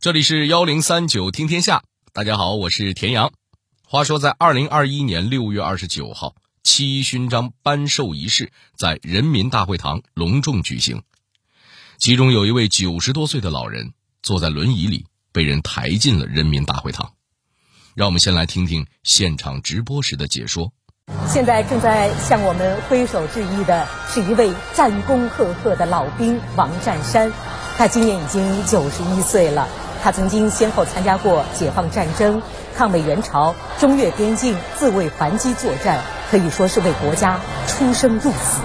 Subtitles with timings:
[0.00, 1.82] 这里是幺零三九听天下，
[2.12, 3.32] 大家好，我是田阳。
[3.84, 11.02] 话说，在二零二一年六月二十九号，七一勋章颁授仪式在人民大会堂隆重举行。
[11.98, 13.92] 其中有一位九十多岁的老人
[14.22, 17.14] 坐在轮椅里，被人抬进了人民大会堂。
[17.96, 20.72] 让我们先来听听现场直播时的解说。
[21.26, 27.32] 现在正在向我们挥手致意的是一位战功赫赫的老兵王占山，
[27.76, 29.68] 他今年已经九十一岁了。
[30.02, 32.40] 他曾经先后参加过解放战争、
[32.76, 35.98] 抗美援朝、中越边境自卫还击作战，
[36.30, 38.60] 可以说是为国家出生入死。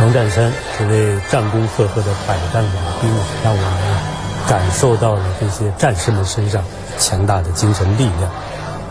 [0.00, 3.10] 王占山这位战功赫赫的百战老兵，
[3.42, 6.62] 让我们感受到了这些战士们身上
[6.98, 8.30] 强大的精神力量。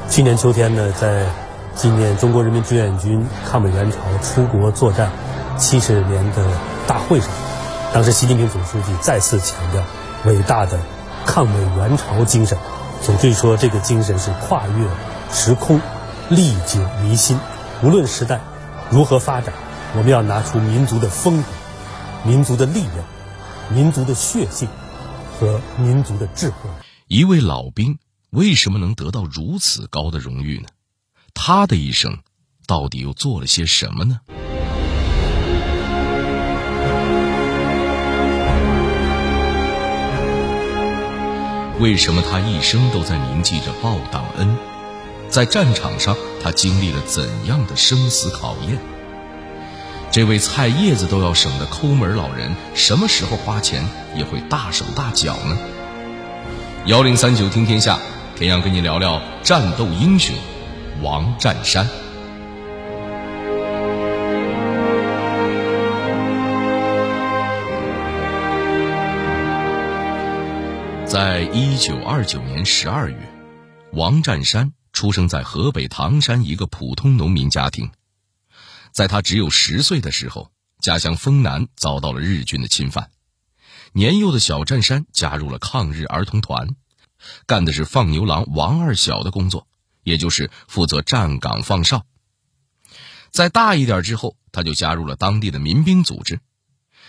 [0.10, 1.26] 去年秋天呢，在
[1.76, 5.12] 纪念中国人民志愿军抗美援朝出国作战。
[5.58, 6.46] 七十年的
[6.88, 7.30] 大会上，
[7.94, 9.84] 当时习近平总书记再次强调
[10.26, 10.80] 伟大的
[11.26, 12.58] 抗美援朝精神。
[13.02, 14.88] 总书记说，这个精神是跨越
[15.32, 15.80] 时空、
[16.30, 17.40] 历久弥新。
[17.82, 18.42] 无论时代
[18.90, 19.54] 如何发展，
[19.96, 21.50] 我们要拿出民族的风骨、
[22.24, 23.06] 民族的力量、
[23.70, 24.68] 民族的血性
[25.40, 26.70] 和民族的智慧。
[27.08, 30.68] 一位老兵为什么能得到如此高的荣誉呢？
[31.34, 32.20] 他的一生
[32.66, 34.20] 到底又做了些什么呢？
[41.80, 44.56] 为什么他一生都在铭记着报党恩？
[45.28, 48.78] 在战场上，他经历了怎样的生死考验？
[50.12, 53.84] 这位菜叶子都要省的抠门老人，什么时候花钱
[54.16, 55.58] 也会大手大脚呢？
[56.86, 57.98] 幺零三九听天下，
[58.36, 60.36] 田阳跟你聊聊战斗英雄
[61.02, 61.90] 王占山。
[71.34, 73.18] 在一九二九年十二月，
[73.92, 77.90] 王占山出生在河北唐山一个普通农民家庭。
[78.92, 83.10] 在他只有十岁的时候，家乡丰南遭到了日军的侵犯。
[83.94, 86.76] 年幼的小占山加入了抗日儿童团，
[87.48, 89.68] 干的是放牛郎王二小的工作，
[90.04, 92.06] 也就是负责站岗放哨。
[93.32, 96.40] 在大一点之后，他就加入了当地的民兵组织。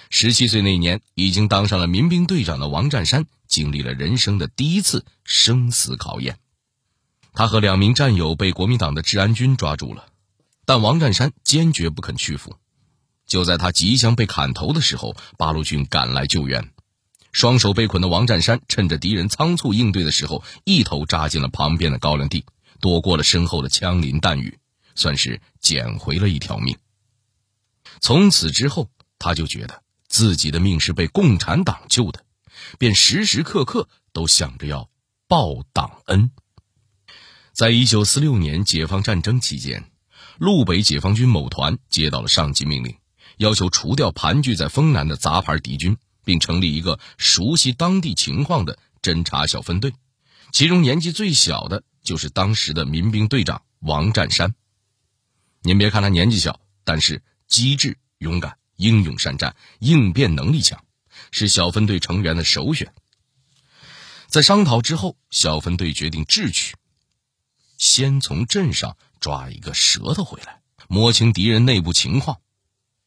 [0.08, 6.38] 十七岁那年，已经当上了民兵队长的王占山，经历了人生的第一次生死考验。
[7.32, 10.06] 他和两名战友被国民党的治安军抓住了，
[10.64, 12.56] 但王占山坚决不肯屈服。
[13.26, 16.70] 就在他即将被砍头的时候，八路军赶来救援。
[17.32, 22.44] 双手被捆的王占山，趁着敌人仓促应对的时候，一头扎进了旁边的高粱地，
[22.80, 24.58] 躲过了身后的枪林弹雨，
[24.94, 26.76] 算是捡回了一条命。
[28.00, 28.88] 从此之后，
[29.18, 29.82] 他就觉得。
[30.06, 32.23] 自己的命是被共产党救的，
[32.78, 34.88] 便时时刻刻都想着要
[35.28, 36.30] 报党恩。
[37.52, 39.90] 在一九四六年解放战争期间，
[40.38, 42.96] 路北解放军某团接到了上级命令，
[43.36, 49.94] 要求除掉盘踞在丰南的杂牌敌军，并成立一个熟悉当地情况的侦察小分队。
[50.52, 54.54] 其中年纪最小的就是当时的民兵队长王占山。
[55.62, 58.58] 您别看他年纪小，但是机智勇敢。
[58.76, 60.84] 英勇善战，应变能力强，
[61.34, 62.92] 是小分队成员的首选。
[64.28, 66.76] 在商讨之后，小分队决定智取，
[67.76, 72.38] 先从镇上抓一个舌头回来，摸清敌人内部情况。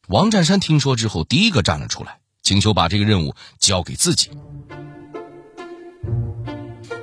[0.08, 4.30] 王占山听说之后，第一个站了出来，请求把这个任务交给自己。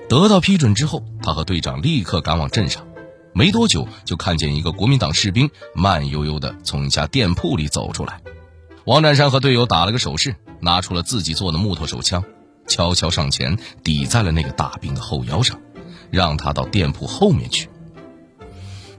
[0.08, 2.88] 得到批准之后，他和队长立刻赶往镇上。
[3.34, 8.22] 没多久，就看见一个国民党士兵慢悠悠的从一家店铺里走出来。
[8.86, 12.24] 王占山和队友打了个手势，拿出了自己做的木头手枪，
[12.68, 15.60] 悄悄上前抵在了那个大兵的后腰上，
[16.12, 17.68] 让他到店铺后面去。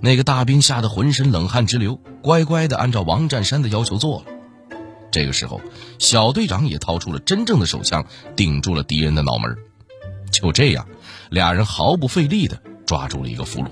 [0.00, 4.24] 那个大兵吓得浑身冷汗直流，乖乖的按照王占山的要求做了。
[5.12, 5.60] 这个时候，
[6.00, 8.04] 小队长也掏出了真正的手枪，
[8.34, 9.56] 顶住了敌人的脑门。
[10.32, 10.88] 就这样，
[11.30, 13.68] 俩人毫不费力的抓住了一个俘虏。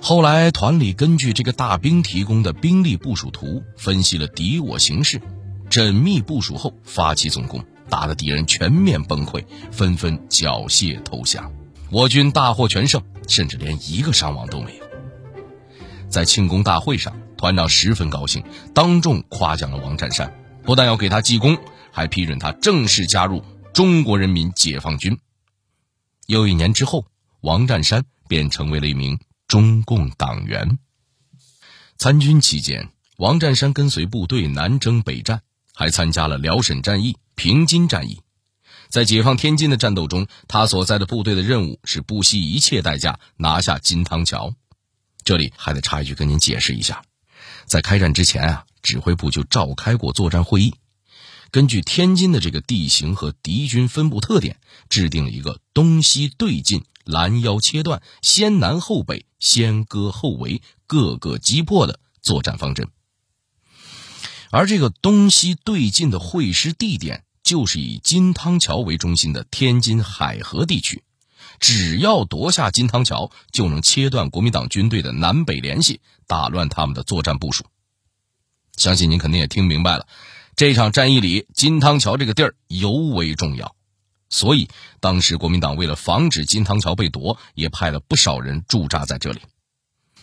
[0.00, 5.20] 后来，团里根据这个大兵提供的兵力部署图，分析了敌我形势，
[5.68, 11.52] 缜密部署后发起总攻，打得敌人全面崩溃，纷纷缴械投降。
[11.90, 14.84] 我军大获全胜，甚至连一个伤亡都没有。
[16.08, 18.42] 在庆功大会上，团长十分高兴，
[18.72, 21.58] 当众夸奖了王占山，不但要给他记功，
[21.92, 23.42] 还批准他正式加入
[23.74, 25.18] 中国人民解放军。
[26.26, 27.04] 又一年之后，
[27.40, 29.18] 王占山便成为了一名。
[29.48, 30.78] 中共党员
[31.96, 35.40] 参军期间，王占山跟随部队南征北战，
[35.74, 38.20] 还参加了辽沈战役、平津战役。
[38.90, 44.54] 在解放天津的战斗中，他所在的部队的任务是不惜一切代价拿下金汤桥。
[45.24, 47.02] 这里还得插一句，跟您解释一下，
[47.64, 50.74] 在开战之前啊，指挥部就召开过作战会议。
[51.50, 54.58] 根据天津的这个地形和敌军分布特点，
[54.88, 62.88] 制定了一个东西对进、拦腰切断、先南后北、先割后围、各个击破的作战方针。
[64.50, 71.02] 而这个东西对进的会师地点，就是以金汤桥为中心的天津海河地区。
[71.60, 77.64] 只要夺下金汤桥，就能切断国民党军队的南北联系，打乱他们的作战部署。
[78.76, 80.06] 相信您肯定也听明白了。
[80.58, 83.76] 这场战役里，金汤桥这个地儿尤为重要，
[84.28, 84.68] 所以
[84.98, 89.40] 当时国民党为了防止金汤桥被夺，也派了不少人驻扎在这里。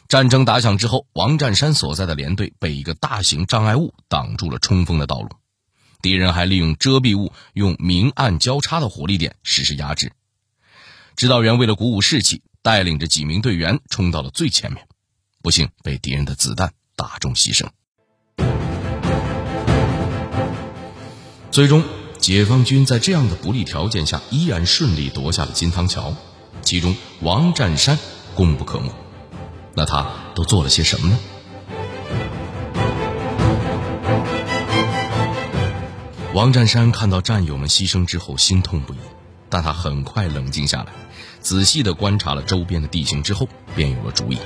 [0.10, 5.30] 战争打响之后，王占山所在的连队被一个大型障碍物挡住了冲锋的道路，
[6.02, 10.12] 敌人还利用遮蔽物，用明暗交叉的火力点实施压制。
[11.16, 14.86] 指导员为了鼓舞士气，带领着几名队员冲到了最前面，
[15.42, 17.70] 不幸被敌人的子弹打中牺牲。
[21.56, 21.86] 最终，
[22.18, 26.14] 解放军在这样的不利条件下，依然顺利夺下了金汤桥。
[26.62, 27.98] 其中，王占山
[28.36, 28.92] 功不可没。
[29.74, 30.06] 那他
[30.36, 31.18] 都做了些什么呢？
[36.34, 38.98] 王占山看到战友们牺牲之后，心痛不已，
[39.50, 40.92] 但他很快冷静下来，
[41.40, 44.38] 仔细地观察了周边的地形之后，便有了主意。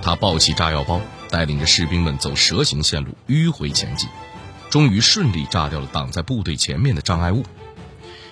[0.00, 4.08] 他抱起炸药包，带领着士兵们走蛇形线路迂回前进。
[4.70, 7.44] 终于顺利炸掉了挡在部队前面的障碍物，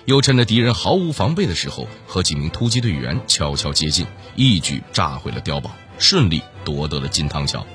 [0.05, 7.67] 又趁着敌人毫无防备的时候，和几名突击队员悄悄接近，一举炸毁了碉堡，顺利夺得了金汤桥。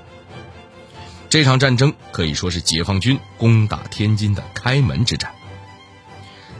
[1.28, 5.34] 这场战争可以说是解放军攻打天津的开门之战。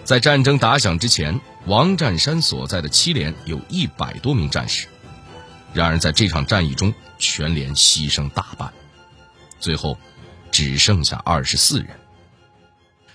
[0.05, 4.89] 在战争打响之前，王占山所在的七连有一百多名战士，
[5.73, 8.71] 然而在这场战役中，全连牺牲大半，
[9.59, 9.97] 最后。
[10.55, 11.99] 只剩下二十四人。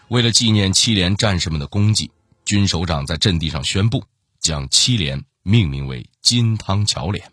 [0.09, 2.12] 为了纪念七连战士们的功绩，
[2.44, 4.03] 军首长在阵地上宣布，
[4.41, 7.31] 将七连命名为金汤桥连。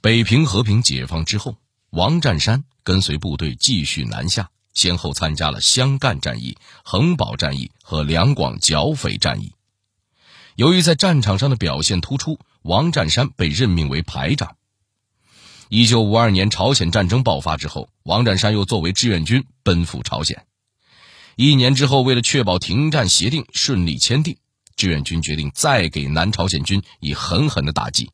[0.00, 1.56] 北平和平解放之后，
[1.90, 9.52] 王占山跟随部队继续南下，先后参加了湘赣战役、衡宝战役和两广剿匪战役。
[10.56, 14.56] 由于在战场上的表现突出，王占山被任命为排长。
[15.68, 20.44] 一九五二年朝鲜战争爆发之后，王占山又作为志愿军奔赴朝鲜。
[21.34, 24.36] 一年之后，为了确保停战协定顺利签订，
[24.76, 28.10] 志愿军决定再给南朝鲜军以狠狠的打击。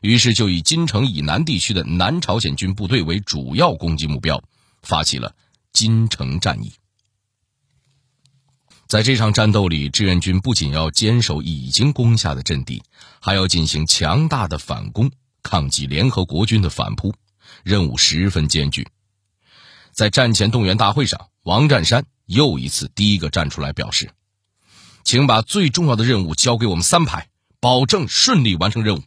[0.00, 4.42] 于是，就以金城以南地区的南朝鲜军部队为主要攻击目标，
[4.80, 5.34] 发起了
[5.72, 6.72] 金城战役。
[8.86, 12.82] 在这场战斗里，志愿军不仅要坚守已经攻下的阵地，
[13.20, 15.10] 还要进行强大的反攻。
[15.42, 17.14] 抗击联合国军的反扑，
[17.62, 18.88] 任务十分艰巨。
[19.92, 24.10] 在战前动员大会上，王占山又一次第一个站出来表示
[25.04, 27.28] ：“请把最重要的任务交给我们三排，
[27.58, 29.02] 保证顺利完成任务。”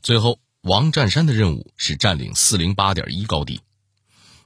[0.00, 3.60] 最后，王占山的任务是占领四零八点一高地，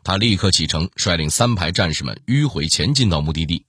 [0.02, 3.66] 他立刻启程，率领三排战士们迂回前进到目的地。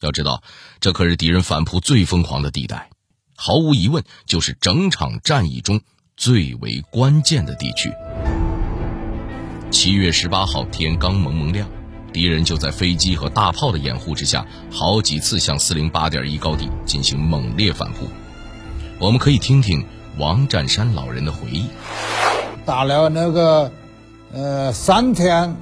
[0.00, 0.42] 要知道，
[0.80, 2.90] 这可是敌人反扑最疯狂的地带，
[3.36, 5.80] 毫无疑问，就是整场战役中。
[6.16, 7.92] 最为关键的地区。
[9.70, 11.68] 七月十八号，天刚蒙蒙亮，
[12.12, 18.06] 敌人就在飞机和大炮的掩护之下，好几次向四零八点一高地进行猛烈反扑。
[19.00, 19.84] 我们可以听听
[20.16, 21.66] 王占山老人的回忆：
[22.64, 23.72] 打了那个，
[24.32, 25.56] 呃，三天，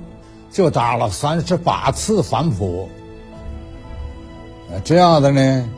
[0.51, 2.91] 就打了三十八次反扑。
[4.85, 5.69] 这样的呢，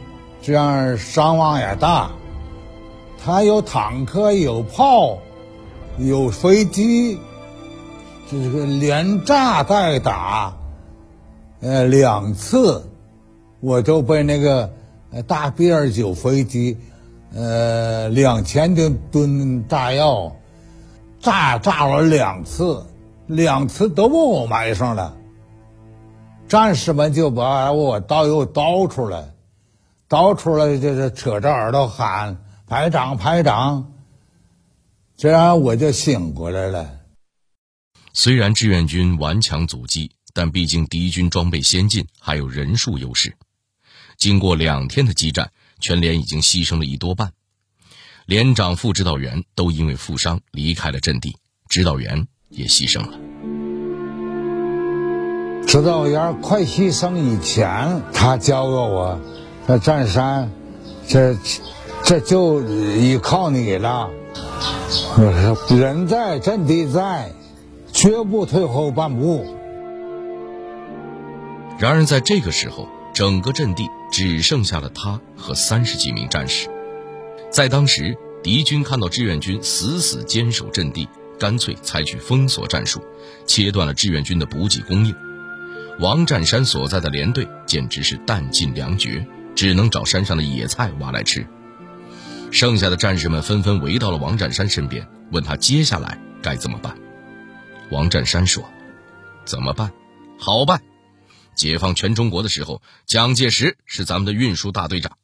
[0.43, 2.11] 这样伤亡也大。
[3.25, 5.17] 他有坦克，有炮，
[5.97, 7.19] 有飞机，
[8.31, 10.55] 这个连炸带打，
[11.63, 12.85] 呃，两次，
[13.61, 14.71] 我就被那个
[15.27, 16.77] 大 B 二九飞机，
[17.35, 20.31] 呃，两千吨吨炸药
[21.19, 22.85] 炸炸了两次，
[23.27, 25.17] 两次都把我埋上了。
[26.47, 29.25] 战士们就把我刀又倒出来，
[30.09, 32.37] 倒出来就是扯着耳朵喊。
[32.67, 33.93] 排长，排长，
[35.17, 37.01] 这样我就醒过来了。
[38.15, 43.37] 虽然志愿军顽强阻击，但毕竟敌军装备先进，还有人数优势。
[44.17, 47.33] 经过两天的激战，全连已经牺牲了一多半，
[48.25, 51.37] 连长、副指导员都因为负伤离开了阵地，
[51.69, 53.19] 指导员也牺牲了。
[55.67, 59.21] 指导员快牺牲以前，他教过我，
[59.67, 60.51] 在占山，
[61.07, 61.37] 这
[62.05, 64.11] 这就依靠你了。
[65.71, 67.33] 人在阵地在，
[67.93, 69.57] 绝不退后半步。
[71.79, 76.69] 然而，在这个时候，整个阵地只剩下了他和三十几名战士。
[77.51, 81.09] 在当时，敌军看到志愿军死死坚守阵地，
[81.39, 83.01] 干脆采取封锁战术，
[83.47, 85.15] 切断了志愿军的补给供应。
[86.01, 91.47] 王占山所在的连队简直是弹尽粮绝，只能找山上的野菜挖来吃。
[92.55, 96.97] 剩下的战士们纷纷围到了王占山身边，问他接下来该怎么办。
[97.91, 98.65] 王占山说
[99.45, 99.93] ：“怎么办？
[100.39, 100.81] 好办！
[101.57, 105.19] 解放全中国的时候，蒋介石是咱们的运输大队长，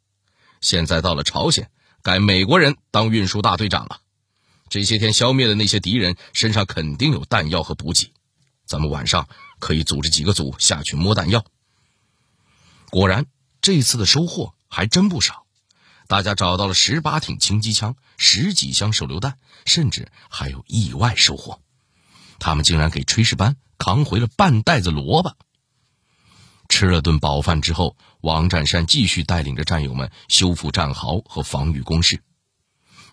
[0.61, 1.71] 现在到了朝鲜，
[2.03, 4.01] 该美国人当运输大队长了。
[4.69, 8.13] 这些天消灭的那些敌人身上肯定有弹药和补给，
[8.67, 9.29] 咱们晚上。”
[9.61, 11.45] 可以组织几个组下去摸弹药。
[12.89, 13.27] 果然，
[13.61, 15.40] 这次的收获还真不少，
[16.11, 21.61] 大家找到了十八挺轻机枪、十几箱手榴弹，甚至还有意外收获。
[22.41, 25.37] 他们竟然给炊事班扛回了半袋子萝卜。
[26.69, 32.21] 吃了顿饱饭之后，王占山继续带领着战友们修复战壕和防御工事。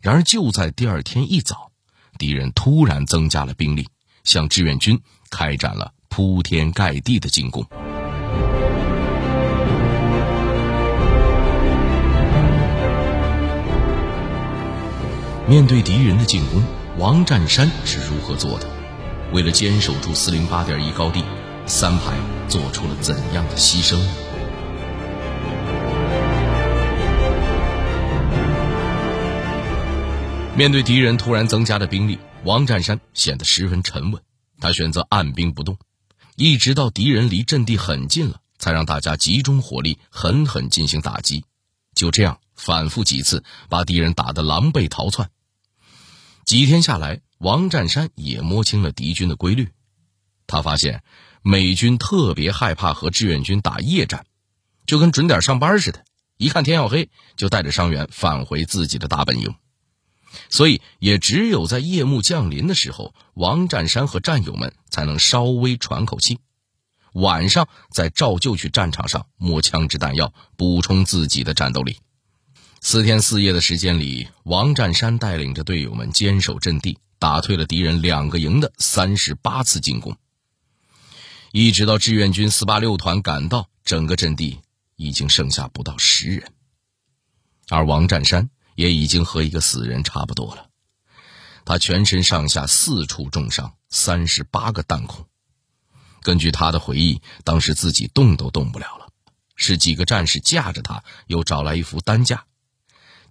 [0.02, 1.72] 然而，就在第二天一早，
[2.18, 3.88] 敌人突然增加了兵力，
[4.24, 5.00] 向志愿军
[5.30, 5.94] 开展了。
[6.10, 7.64] 铺天盖地的进攻。
[15.50, 16.62] 面对敌人的进攻，
[16.98, 18.68] 王占山是如何做的？
[19.32, 21.24] 为了坚守住四零八点一高地，
[21.66, 22.18] 三排
[22.50, 23.98] 做出了怎样的牺牲？
[30.58, 34.22] 面对敌人突然增加的兵力，王占山显得十分沉稳，
[34.60, 35.78] 他选择按兵不动。
[36.36, 41.46] 一直到敌人离阵地很近了，才让大家集中火力，狠狠进行打击。
[41.96, 45.30] 就这样反复几次，把敌人打得狼狈逃窜。
[46.48, 49.68] 几天下来，王占山也摸清了敌军的规律。
[50.48, 51.04] 他发现，
[51.42, 54.26] 美军特别害怕和志愿军打夜战，
[54.86, 56.06] 就跟准点上班似的，
[56.38, 59.56] 一看天要黑，就带着伤员返回自己的大本营。
[60.50, 66.40] 所以，也只有在夜幕降临的时候，王占山和战友们才能稍微喘口气。
[67.12, 71.98] 晚上再照旧去战场上摸枪支弹药，补充自己的战斗力。
[72.82, 80.16] 四天四夜的时间里，王占山带领着队友们坚守阵地，打退了敌人两个营的三十八次进攻。
[81.52, 84.60] 一直到志愿军四八六团赶到，整个阵地
[84.96, 86.52] 已经剩下不到十人，
[87.70, 88.50] 而王占山。
[88.78, 90.68] 也已经和一个死人差不多了。
[91.66, 95.26] 他全身上下四处重伤，三十八个弹孔。
[96.22, 99.08] 根据他的回忆，当时自己动都动不了了，
[99.56, 102.46] 是几个战士架着他，又找来一副担架。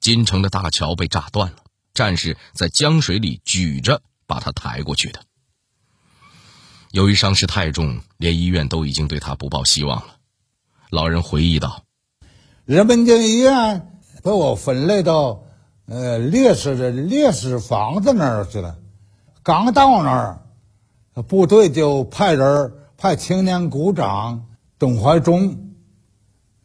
[0.01, 1.57] 金城的大桥被炸断了，
[1.95, 5.21] 战士在江水里举着把他抬过去的。
[6.93, 10.17] 由于伤势太重，连医院都已经对他不抱希望了。
[10.91, 11.83] 老人回忆道
[12.65, 15.45] ：“人民军医院。”把我分类到
[15.87, 18.77] 呃烈士的烈士房子那儿去了。
[19.45, 20.43] 刚到那儿，
[21.29, 24.47] 部队就派人派青年股长
[24.81, 25.77] 董怀忠，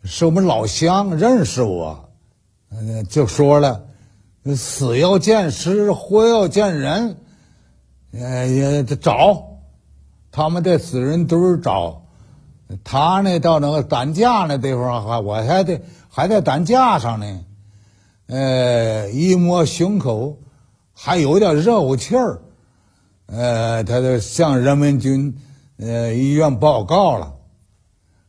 [0.03, 2.10] 是我们老乡，认识我，
[2.73, 3.85] 嗯，就说了，
[4.55, 7.17] 死要见尸，活要见人，
[8.13, 9.59] 呃，也得找
[10.31, 12.03] 他们在死人堆儿找，
[12.83, 17.45] 他呢到那个担架那地方还我还得还在担架上呢。
[18.27, 20.37] 呃，一摸胸口，
[20.93, 22.39] 还有点热乎气儿，
[23.25, 25.37] 呃，他就向人民军
[25.77, 27.33] 呃医院报告了。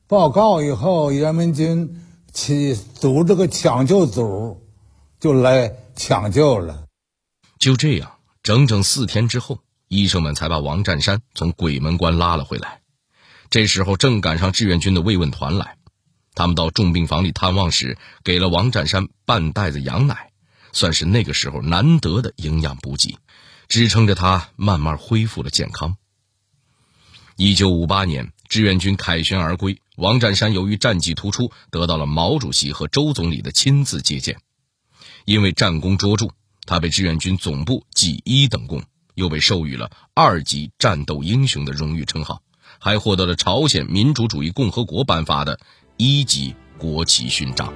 [0.08, 4.66] 报告以后，人民军去组织个抢救组，
[5.20, 6.86] 就来抢救了。
[7.58, 12.80] 就这样，整整四天之后，医生们才把王占山从鬼门关拉了回来。
[13.50, 15.76] 这时候正赶上志愿军的慰问团来。
[16.34, 20.30] 他们到重病房里探望时，给了王占山半袋子羊奶，
[20.72, 23.18] 算是那个时候难得的营养补给，
[23.68, 25.98] 支撑着他慢慢恢复了健康。
[27.36, 34.38] 一九五八年，志愿军凯旋而归，王占山由于战绩突出，得到了毛主席和周总理的亲自接见。
[35.24, 36.28] 因为战功卓著，
[36.66, 38.82] 他被志愿军总部记一等功，
[39.14, 42.42] 又被授予了二级战斗英雄的荣誉称号，
[42.78, 45.60] 还获得了朝鲜民主主义共和国颁发的。
[45.98, 47.72] 一级国旗勋章。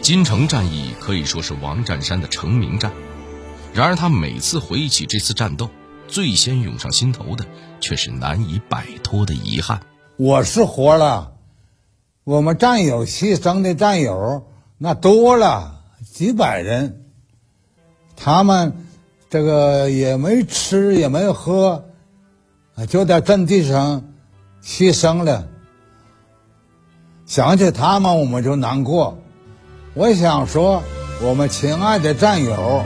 [0.00, 2.92] 金城战役可以说是王占山的成名战，
[3.74, 5.68] 然而他每次回忆起这次战斗，
[6.08, 7.46] 最先涌上心头的
[7.80, 9.82] 却是难以摆脱的遗憾。
[10.24, 11.32] 我是活了，
[12.22, 14.46] 我们战友牺牲的战友
[14.78, 15.80] 那多了
[16.12, 17.06] 几百人，
[18.14, 18.72] 他们
[19.28, 21.86] 这个也没吃也没喝，
[22.88, 24.00] 就在阵地上
[24.62, 25.48] 牺牲了。
[27.26, 29.18] 想起他们我们就难过。
[29.94, 30.80] 我想说，
[31.20, 32.84] 我们亲爱的战友，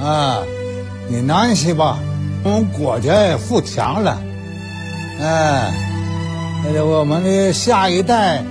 [0.00, 0.44] 啊，
[1.08, 1.98] 你安息吧，
[2.44, 4.22] 我们国家也富强了，
[5.20, 5.95] 哎。
[6.74, 8.44] 我们的下一代，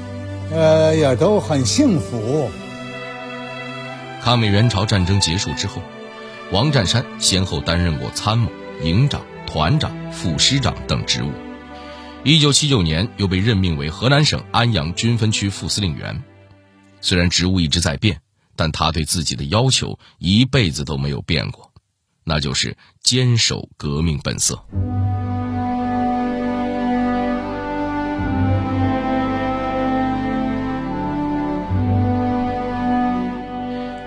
[0.52, 2.50] 呃，也都很幸福。
[4.22, 5.82] 抗美援朝战争结束之后，
[6.52, 8.50] 王占山先后担任过参谋、
[8.82, 11.32] 营长、团长、副师长等职务。
[12.24, 16.24] 一九七九年，又被任命为河南省安阳军分区副司令员。
[17.02, 18.20] 虽然职务一直在变，
[18.56, 21.72] 但他对自己的要求一辈子都没有变过，
[22.24, 24.60] 那就是坚守革命本色。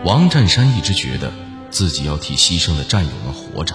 [0.09, 1.31] 王占山一直觉得
[1.71, 3.75] 自己要替牺牲的战友们活着，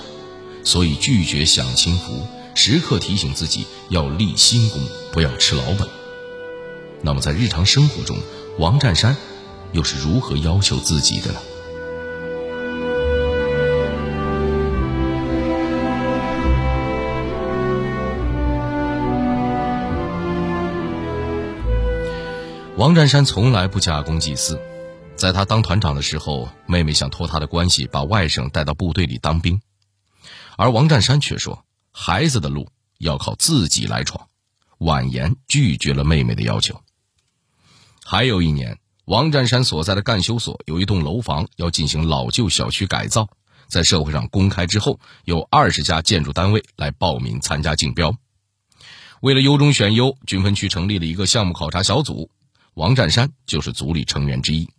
[0.63, 2.25] 所以拒绝享清福，
[2.55, 5.87] 时刻提醒自己要立新功，不要吃老本。
[7.03, 8.17] 那么，在日常生活中，
[8.57, 9.15] 王占山
[9.73, 11.39] 又是如何要求自己的呢？
[22.75, 24.59] 王占山从来不假公济私。
[25.23, 29.61] 在他当团长的时候，妹妹想托他的关系把外甥带到部队里当兵，
[30.57, 31.63] 而王占山却说
[31.93, 34.27] ：“孩子的路要靠自己来闯。”
[34.79, 36.81] 婉言拒绝了妹妹的要求。
[38.03, 43.29] 还有一年，王占山所在的干休所有一栋楼房要进行老旧小区改造，
[43.69, 48.13] 在社会上公开之后，有二十家建筑单位来报名参加竞标。
[49.21, 52.29] 为了优中选优，军分区成立了一个项目考察小组，
[52.73, 54.69] 王占山就是组里成员之一。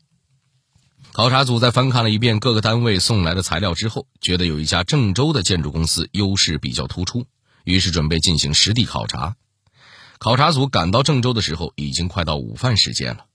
[1.14, 7.24] 考察组在翻看了一遍各个单位送来的材料之后，觉得有一家郑州的建筑公司优势比较突出，
[7.62, 9.36] 于是准备进行实地考察。
[10.18, 13.26] 考察组赶到郑州的时候，已经快到午饭时间了，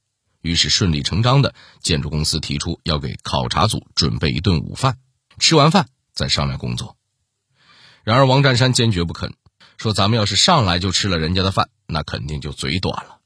[0.42, 4.98] 于是顺理成章的，建筑公司提出要给考察组准备一顿午饭，
[5.40, 6.98] 吃完饭再商量工作。
[8.04, 9.36] 然而王占山坚决不肯，
[9.78, 13.20] 说咱们要是上来就吃了人家的饭，那肯定就嘴短了。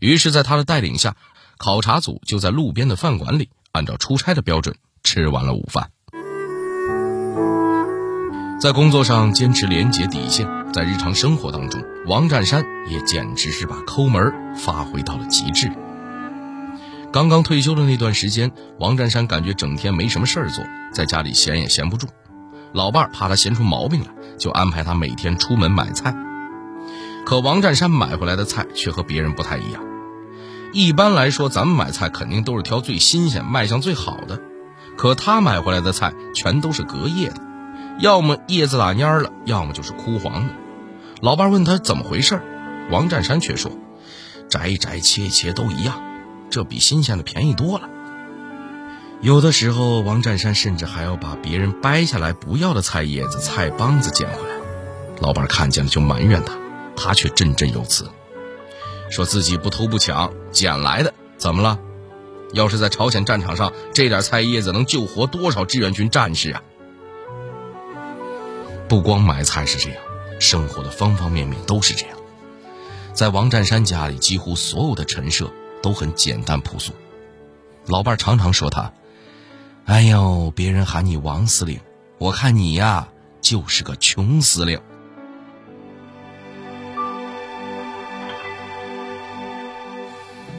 [0.00, 1.16] 于是，在他的带领下，
[1.56, 3.48] 考察组就在路边的饭馆里。
[3.76, 5.90] 按照出差的标准吃完了午饭，
[8.58, 15.70] 在工作上坚持廉洁底线，在日常生活当中，王占山也简直是把抠门发挥到了极致。
[17.12, 22.06] 刚刚退休的那段时间，王占山感觉整天没什么事儿做，在家里闲也闲不住。
[22.72, 24.06] 老伴儿怕他闲出毛病来，
[24.38, 26.16] 就安排他每天出门买菜。
[27.26, 29.84] 可王占山买回来的菜却和别人不太一样。
[30.78, 34.42] 一般来说，咱们买菜肯定都是挑最新鲜、卖相最好的，
[34.98, 37.40] 可他买回来的菜全都是隔夜的，
[37.98, 40.54] 要么叶子打蔫了，要么就是枯黄的。
[41.22, 42.42] 老伴问他怎么回事，
[42.90, 43.72] 王占山却说
[44.50, 46.02] ：“摘一摘、切一切都一样，
[46.50, 47.88] 这比新鲜的便宜多了。”
[49.22, 54.56] 有的时候，王占山甚至还要把别人掰下来不要的菜叶子、菜帮子捡回来，
[55.22, 56.52] 老伴看见了就埋怨他，
[56.94, 58.10] 他却振振有词。
[59.10, 61.78] 说自己不偷不抢捡来的，怎么了？
[62.52, 66.62] 要是在朝鲜战场上，这点菜叶子能救活多少志愿军战士啊？
[68.88, 69.98] 不光买菜是这样，
[70.38, 72.16] 生活的方方面面都是这样。
[73.12, 75.50] 在王占山家里，几乎所有的陈设
[75.82, 76.92] 都很简单朴素。
[77.86, 78.92] 老伴常常说他
[79.86, 81.80] ：“哎呦，别人喊你王司令，
[82.18, 83.08] 我看你呀
[83.40, 84.80] 就是个穷司令。”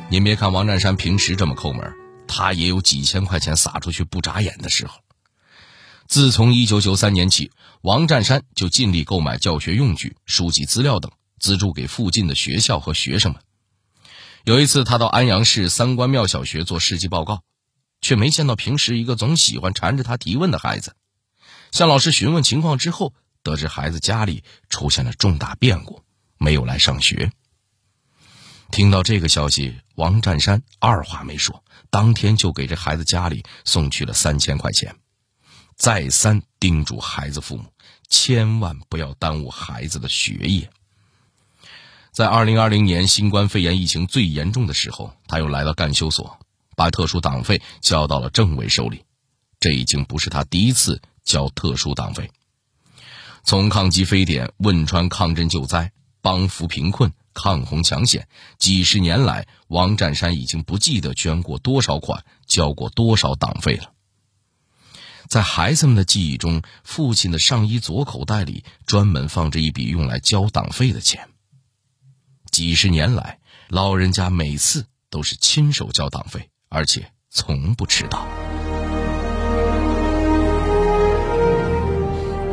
[0.10, 1.94] 您别看王占山平时这么抠门，
[2.30, 5.02] 他也有几千块钱撒出去不眨眼的时候。
[6.08, 13.42] 自从1993年起，王占山就尽力购买教学用具、书籍资料等，资助给附近的学校和学生们。
[14.46, 17.44] 有一次，他到安阳市三官庙小学做事迹报告，
[18.00, 20.96] 却没见到平时一个总喜欢缠着他提问的孩子。
[21.74, 26.02] 向老师询问情况之后，得知孩子家里出现了重大变故，
[26.38, 27.30] 没有来上学。
[28.72, 34.96] 听到这个消息，王占山二话没说，当天就给这孩子家里送去了三千块钱，
[35.76, 37.66] 再三叮嘱孩子父母，
[38.10, 40.70] 千万不要耽误孩子的学业。
[42.12, 46.40] 在二零二零年新冠肺炎疫情最严重的时候，他又来到干休所，
[46.76, 49.04] 把特殊党费交到了政委手里。
[49.60, 52.30] 这已经不是他第一次交特殊党费。
[53.44, 63.92] 从抗击非典、汶川抗震救灾、帮扶贫困、抗洪抢险，几十年来，王占山已经不记得捐过多少款、交过多少党费了。
[65.30, 71.30] 在孩子们的记忆中，父亲的上衣左口袋里专门放着一笔用来交党费的钱。
[72.50, 78.28] 几十年来，老人家每次都是亲手交党费，而且从不迟到。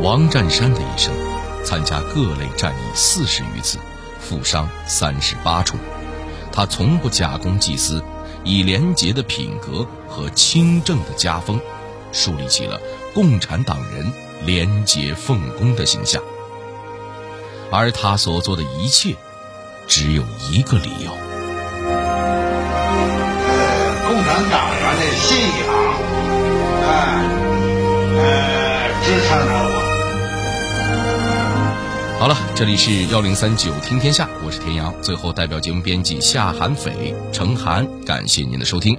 [0.02, 1.14] 王占山的一生，
[1.64, 3.78] 参加各类战役四十余次，
[4.28, 5.76] 负伤三十八处。
[6.50, 8.02] 他从不假公济私，
[8.44, 11.60] 以廉洁的品格和清正的家风，
[12.12, 12.80] 树立起了
[13.12, 14.12] 共产党人
[14.46, 16.22] 廉洁奉公的形象。
[17.70, 19.16] 而他所做的一切，
[19.88, 21.10] 只有一个理由：
[24.06, 25.66] 共产党员的信仰，
[26.86, 26.92] 哎，
[28.16, 28.22] 呃，
[29.04, 29.63] 支撑着。
[32.24, 34.94] 好了，这里是幺零三九听天下，我是田阳。
[35.02, 38.96] 最后，代表节目编辑夏寒斐、程涵，感谢您的收听。